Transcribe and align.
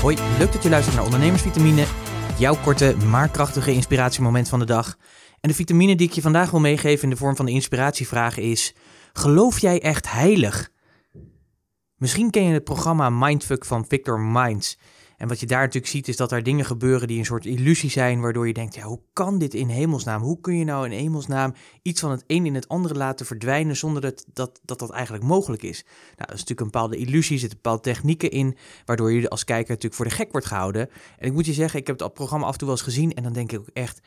Hoi, 0.00 0.16
leuk 0.38 0.52
dat 0.52 0.62
je 0.62 0.68
luistert 0.68 0.96
naar 0.96 1.04
Ondernemersvitamine, 1.04 1.84
jouw 2.38 2.56
korte 2.62 2.96
maar 2.96 3.28
krachtige 3.28 3.72
inspiratiemoment 3.72 4.48
van 4.48 4.58
de 4.58 4.64
dag. 4.64 4.96
En 5.40 5.48
de 5.48 5.54
vitamine 5.54 5.96
die 5.96 6.06
ik 6.06 6.12
je 6.12 6.20
vandaag 6.20 6.50
wil 6.50 6.60
meegeven 6.60 7.02
in 7.02 7.10
de 7.10 7.16
vorm 7.16 7.36
van 7.36 7.46
de 7.46 7.52
inspiratievraag 7.52 8.38
is: 8.38 8.74
geloof 9.12 9.58
jij 9.58 9.82
echt 9.82 10.10
heilig? 10.10 10.70
Misschien 11.96 12.30
ken 12.30 12.42
je 12.42 12.52
het 12.52 12.64
programma 12.64 13.10
Mindfuck 13.10 13.64
van 13.64 13.84
Victor 13.88 14.20
Minds. 14.20 14.78
En 15.20 15.28
wat 15.28 15.40
je 15.40 15.46
daar 15.46 15.60
natuurlijk 15.60 15.92
ziet 15.92 16.08
is 16.08 16.16
dat 16.16 16.32
er 16.32 16.42
dingen 16.42 16.64
gebeuren 16.64 17.08
die 17.08 17.18
een 17.18 17.24
soort 17.24 17.46
illusie 17.46 17.90
zijn, 17.90 18.20
waardoor 18.20 18.46
je 18.46 18.52
denkt, 18.52 18.74
ja, 18.74 18.82
hoe 18.82 19.00
kan 19.12 19.38
dit 19.38 19.54
in 19.54 19.68
hemelsnaam? 19.68 20.22
Hoe 20.22 20.40
kun 20.40 20.56
je 20.56 20.64
nou 20.64 20.84
in 20.84 20.98
hemelsnaam 20.98 21.54
iets 21.82 22.00
van 22.00 22.10
het 22.10 22.24
een 22.26 22.46
in 22.46 22.54
het 22.54 22.68
andere 22.68 22.94
laten 22.94 23.26
verdwijnen 23.26 23.76
zonder 23.76 24.02
dat 24.02 24.26
dat, 24.32 24.60
dat, 24.64 24.78
dat 24.78 24.90
eigenlijk 24.90 25.24
mogelijk 25.24 25.62
is? 25.62 25.82
Nou, 25.82 26.16
dat 26.16 26.26
is 26.26 26.40
natuurlijk 26.40 26.60
een 26.60 26.70
bepaalde 26.70 26.96
illusie, 26.96 27.38
zitten 27.38 27.58
bepaalde 27.62 27.82
technieken 27.82 28.30
in, 28.30 28.56
waardoor 28.84 29.12
je 29.12 29.28
als 29.28 29.44
kijker 29.44 29.68
natuurlijk 29.68 29.94
voor 29.94 30.04
de 30.04 30.14
gek 30.14 30.32
wordt 30.32 30.46
gehouden. 30.46 30.90
En 31.18 31.26
ik 31.26 31.32
moet 31.32 31.46
je 31.46 31.52
zeggen, 31.52 31.80
ik 31.80 31.86
heb 31.86 32.00
het 32.00 32.14
programma 32.14 32.46
af 32.46 32.52
en 32.52 32.58
toe 32.58 32.68
wel 32.68 32.76
eens 32.76 32.86
gezien 32.86 33.14
en 33.14 33.22
dan 33.22 33.32
denk 33.32 33.52
ik 33.52 33.58
ook 33.58 33.70
echt, 33.72 34.00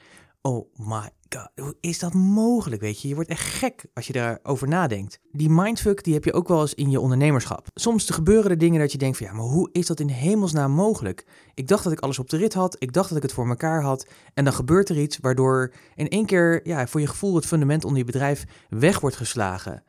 oh 0.45 0.67
my 0.75 1.09
god, 1.29 1.49
hoe 1.55 1.75
is 1.79 1.99
dat 1.99 2.13
mogelijk, 2.13 2.81
weet 2.81 3.01
je? 3.01 3.07
Je 3.07 3.15
wordt 3.15 3.29
echt 3.29 3.41
gek 3.41 3.85
als 3.93 4.07
je 4.07 4.13
daarover 4.13 4.67
nadenkt. 4.67 5.19
Die 5.31 5.49
mindfuck, 5.49 6.03
die 6.03 6.13
heb 6.13 6.23
je 6.23 6.33
ook 6.33 6.47
wel 6.47 6.61
eens 6.61 6.73
in 6.73 6.89
je 6.89 6.99
ondernemerschap. 6.99 7.67
Soms 7.73 8.09
gebeuren 8.09 8.51
er 8.51 8.57
dingen 8.57 8.79
dat 8.79 8.91
je 8.91 8.97
denkt 8.97 9.17
van, 9.17 9.27
ja, 9.27 9.33
maar 9.33 9.45
hoe 9.45 9.69
is 9.71 9.85
dat 9.85 9.99
in 9.99 10.07
hemelsnaam 10.07 10.71
mogelijk? 10.71 11.25
Ik 11.53 11.67
dacht 11.67 11.83
dat 11.83 11.93
ik 11.93 11.99
alles 11.99 12.19
op 12.19 12.29
de 12.29 12.37
rit 12.37 12.53
had, 12.53 12.75
ik 12.79 12.93
dacht 12.93 13.07
dat 13.07 13.17
ik 13.17 13.23
het 13.23 13.33
voor 13.33 13.47
elkaar 13.47 13.81
had, 13.81 14.07
en 14.33 14.43
dan 14.43 14.53
gebeurt 14.53 14.89
er 14.89 14.99
iets 14.99 15.17
waardoor 15.17 15.73
in 15.95 16.09
één 16.09 16.25
keer, 16.25 16.67
ja, 16.67 16.87
voor 16.87 17.01
je 17.01 17.07
gevoel 17.07 17.35
het 17.35 17.45
fundament 17.45 17.83
onder 17.83 17.99
je 17.99 18.05
bedrijf 18.05 18.43
weg 18.69 18.99
wordt 18.99 19.15
geslagen. 19.15 19.83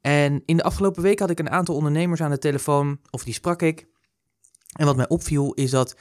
En 0.00 0.42
in 0.44 0.56
de 0.56 0.62
afgelopen 0.62 1.02
week 1.02 1.18
had 1.18 1.30
ik 1.30 1.38
een 1.38 1.50
aantal 1.50 1.74
ondernemers 1.74 2.20
aan 2.20 2.30
de 2.30 2.38
telefoon, 2.38 3.00
of 3.10 3.24
die 3.24 3.34
sprak 3.34 3.62
ik. 3.62 3.86
En 4.76 4.86
wat 4.86 4.96
mij 4.96 5.08
opviel 5.08 5.52
is 5.52 5.70
dat 5.70 5.96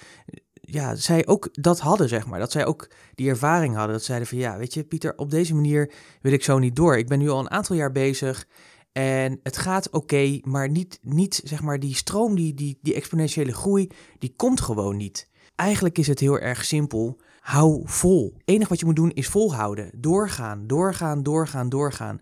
ja, 0.65 0.95
zij 0.95 1.27
ook 1.27 1.49
dat 1.51 1.79
hadden, 1.79 2.09
zeg 2.09 2.25
maar. 2.27 2.39
Dat 2.39 2.51
zij 2.51 2.65
ook 2.65 2.89
die 3.15 3.29
ervaring 3.29 3.75
hadden. 3.75 3.95
Dat 3.95 4.03
zeiden 4.03 4.27
van, 4.27 4.37
ja, 4.37 4.57
weet 4.57 4.73
je, 4.73 4.83
Pieter, 4.83 5.13
op 5.17 5.29
deze 5.29 5.55
manier 5.55 5.91
wil 6.21 6.31
ik 6.31 6.43
zo 6.43 6.59
niet 6.59 6.75
door. 6.75 6.97
Ik 6.97 7.07
ben 7.07 7.19
nu 7.19 7.29
al 7.29 7.39
een 7.39 7.51
aantal 7.51 7.75
jaar 7.75 7.91
bezig 7.91 8.47
en 8.91 9.39
het 9.43 9.57
gaat 9.57 9.89
oké, 9.89 10.39
maar 10.41 10.69
niet, 10.69 10.99
niet, 11.01 11.41
zeg 11.43 11.61
maar, 11.61 11.79
die 11.79 11.95
stroom, 11.95 12.35
die, 12.35 12.53
die, 12.53 12.79
die 12.81 12.93
exponentiële 12.93 13.53
groei, 13.53 13.89
die 14.19 14.33
komt 14.35 14.61
gewoon 14.61 14.97
niet. 14.97 15.29
Eigenlijk 15.55 15.97
is 15.97 16.07
het 16.07 16.19
heel 16.19 16.39
erg 16.39 16.65
simpel. 16.65 17.19
Hou 17.39 17.81
vol. 17.85 18.33
Het 18.37 18.41
enige 18.45 18.69
wat 18.69 18.79
je 18.79 18.85
moet 18.85 18.95
doen 18.95 19.11
is 19.11 19.27
volhouden. 19.27 19.91
Doorgaan, 19.95 20.67
doorgaan, 20.67 21.23
doorgaan, 21.23 21.69
doorgaan. 21.69 22.19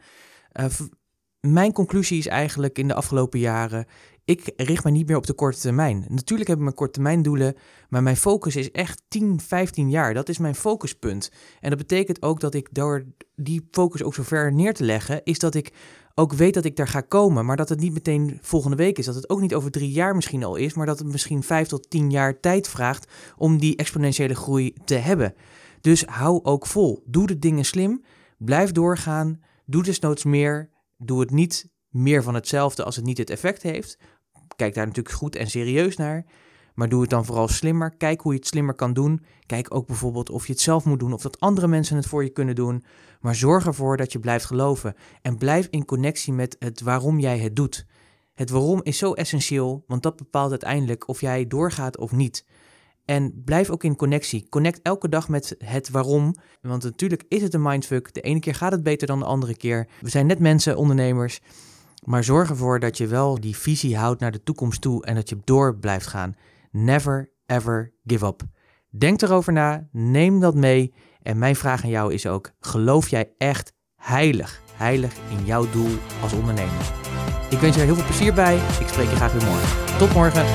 Uh, 0.60 0.66
mijn 1.40 1.72
conclusie 1.72 2.18
is 2.18 2.28
eigenlijk 2.28 2.78
in 2.78 2.88
de 2.88 2.94
afgelopen 2.94 3.40
jaren 3.40 3.86
ik 4.26 4.54
richt 4.56 4.84
me 4.84 4.92
niet 4.92 5.08
meer 5.08 5.18
op 5.18 5.26
de 5.26 5.34
korte 5.34 5.60
termijn. 5.60 6.06
Natuurlijk 6.08 6.50
heb 6.50 6.58
ik 6.58 6.64
mijn 6.64 6.76
korte 6.76 6.94
termijn 6.94 7.22
doelen, 7.22 7.56
maar 7.90 8.04
mijn 8.04 8.18
focus 8.18 8.56
is 8.56 8.72
echt 8.72 9.02
10, 9.08 9.40
15 9.40 9.90
jaar. 9.90 10.14
Dat 10.14 10.30
is 10.30 10.38
mijn 10.38 10.56
focuspunt. 10.56 11.32
En 11.60 11.70
dat 11.70 11.80
betekent 11.80 12.22
ook 12.22 12.40
dat 12.40 12.54
ik 12.54 12.68
door 12.72 13.06
die 13.36 13.68
focus 13.72 14.04
ook 14.04 14.14
zo 14.14 14.24
ver 14.24 14.54
neer 14.54 14.74
te 14.74 14.84
leggen, 14.84 15.24
is 15.24 15.40
dat 15.40 15.56
ik 15.56 15.74
ook 16.16 16.34
weet 16.34 16.54
dat 16.54 16.66
ik 16.66 16.76
daar 16.76 16.88
ga 16.88 17.02
komen, 17.02 17.46
maar 17.46 17.58
dat 17.58 17.70
het 17.70 17.80
niet 17.80 17.94
meteen 17.94 18.38
volgende 18.42 18.78
week 18.78 18.98
is. 18.98 19.06
Dat 19.06 19.16
het 19.16 19.30
ook 19.30 19.42
niet 19.42 19.56
over 19.56 19.72
drie 19.72 19.92
jaar 19.92 20.16
misschien 20.16 20.44
al 20.44 20.56
is, 20.56 20.74
maar 20.74 20.86
dat 20.86 21.00
het 21.00 21.08
misschien 21.08 21.44
vijf 21.44 21.68
tot 21.68 21.90
tien 21.90 22.12
jaar 22.12 22.40
tijd 22.40 22.68
vraagt 22.68 23.12
om 23.38 23.58
die 23.58 23.76
exponentiële 23.76 24.36
groei 24.36 24.74
te 24.86 24.96
hebben. 24.96 25.34
Dus 25.82 26.06
hou 26.06 26.44
ook 26.44 26.66
vol. 26.66 27.04
Doe 27.06 27.28
de 27.28 27.40
dingen 27.40 27.66
slim. 27.66 28.04
Blijf 28.38 28.72
doorgaan. 28.72 29.42
Doe 29.66 29.84
desnoods 29.84 30.24
meer. 30.24 30.70
Doe 30.98 31.20
het 31.20 31.32
niet 31.32 31.72
meer 31.90 32.24
van 32.24 32.34
hetzelfde 32.34 32.84
als 32.84 32.96
het 32.96 33.06
niet 33.06 33.18
het 33.18 33.30
effect 33.30 33.62
heeft. 33.62 33.98
Kijk 34.56 34.73
daar 34.73 34.88
natuurlijk 34.88 35.16
goed 35.16 35.36
en 35.36 35.50
serieus 35.50 35.98
naar. 35.98 36.26
Maar 36.73 36.90
doe 36.90 37.02
het 37.02 37.09
dan 37.09 37.26
vooral 37.26 37.48
slimmer. 37.48 37.96
Kijk 37.98 38.22
hoe 38.22 38.34
je 38.34 38.40
het 38.40 38.48
slimmer 38.48 38.76
kan 38.76 38.94
doen. 38.94 39.26
Kijk 39.46 39.76
ook 39.76 39.88
bijvoorbeeld 39.88 40.30
of 40.30 40.47
je 40.47 40.52
het 40.53 40.62
zelf 40.62 40.86
moet 40.86 41.00
doen 41.00 41.14
of 41.14 41.22
dat 41.22 41.40
andere 41.40 41.68
mensen 41.68 41.96
het 41.96 42.06
voor 42.06 42.24
je 42.24 42.30
kunnen 42.30 42.56
doen. 42.56 42.84
Maar 43.22 43.36
zorg 43.36 43.66
ervoor 43.66 43.97
dat 43.97 44.12
je 44.12 44.19
blijft 44.19 44.46
geloven 44.46 44.96
en 45.22 45.38
blijf 45.38 45.68
in 45.69 45.86
connectie 45.86 46.34
met 46.34 46.56
het 46.59 46.81
waarom 46.81 47.19
jij 47.19 47.40
het 47.40 47.56
doet. 47.56 47.86
Het 48.34 48.50
waarom 48.50 48.80
is 48.84 48.97
zo 48.97 49.14
essentieel, 49.14 49.84
want 49.88 50.03
dat 50.03 50.16
bepaalt 50.16 50.50
uiteindelijk 50.50 51.08
of 51.08 51.22
jij 51.22 51.47
doorgaat 51.47 51.97
of 51.97 52.12
niet. 52.12 52.46
En 53.06 53.41
blijf 53.46 53.70
ook 53.70 53.84
in 53.84 53.96
connectie. 53.96 54.50
Connect 54.50 54.80
elke 54.81 55.09
dag 55.09 55.30
met 55.30 55.56
het 55.58 55.90
waarom. 55.90 56.35
Want 56.62 56.84
natuurlijk 56.84 57.24
is 57.28 57.41
het 57.41 57.53
een 57.53 57.62
mindfuck. 57.62 58.14
De 58.14 58.22
ene 58.22 58.40
keer 58.40 58.56
gaat 58.56 58.72
het 58.72 58.84
beter 58.84 59.08
dan 59.08 59.20
de 59.20 59.25
andere 59.25 59.58
keer. 59.58 59.88
We 60.02 60.09
zijn 60.09 60.25
net 60.25 60.40
mensen, 60.40 60.78
ondernemers. 60.78 61.40
Maar 62.03 62.24
zorg 62.24 62.50
ervoor 62.50 62.80
dat 62.80 62.97
je 62.97 63.08
wel 63.08 63.40
die 63.40 63.56
visie 63.56 63.97
houdt 63.97 64.19
naar 64.19 64.31
de 64.31 64.44
toekomst 64.44 64.81
toe 64.81 65.06
en 65.06 65.16
dat 65.16 65.30
je 65.30 65.38
door 65.44 65.78
blijft 65.78 66.08
gaan. 66.08 66.36
Never 66.72 67.31
ever 67.46 67.94
give 68.06 68.25
up. 68.25 68.41
Denk 68.90 69.22
erover 69.22 69.53
na, 69.53 69.88
neem 69.91 70.40
dat 70.40 70.56
mee. 70.56 70.94
En 71.22 71.38
mijn 71.38 71.56
vraag 71.56 71.84
aan 71.84 71.90
jou 71.90 72.14
is 72.14 72.28
ook: 72.28 72.52
geloof 72.59 73.08
jij 73.08 73.34
echt 73.38 73.74
heilig, 73.96 74.62
heilig 74.75 75.14
in 75.38 75.46
jouw 75.46 75.69
doel 75.69 75.97
als 76.22 76.34
ondernemer? 76.34 76.91
Ik 77.50 77.59
wens 77.59 77.75
je 77.75 77.81
er 77.81 77.88
heel 77.88 77.96
veel 77.96 78.06
plezier 78.06 78.34
bij. 78.34 78.56
Ik 78.56 78.88
spreek 78.88 79.09
je 79.09 79.16
graag 79.16 79.34
weer 79.34 79.50
morgen. 79.50 79.97
Tot 79.97 80.14
morgen. 80.14 80.46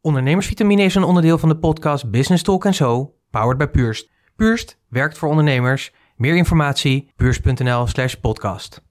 Ondernemersvitamine 0.00 0.82
is 0.82 0.94
een 0.94 1.04
onderdeel 1.04 1.38
van 1.38 1.48
de 1.48 1.58
podcast 1.58 2.10
Business 2.10 2.42
Talk 2.42 2.74
Zo, 2.74 3.14
powered 3.30 3.58
by 3.58 3.66
Purst. 3.66 4.10
Purst 4.36 4.78
werkt 4.88 5.18
voor 5.18 5.28
ondernemers 5.28 5.92
meer 6.18 6.36
informatie 6.36 7.08
beurs.nl 7.16 7.86
slash 7.86 8.14
podcast. 8.14 8.82